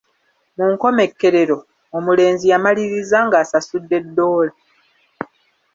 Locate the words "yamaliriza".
2.51-3.17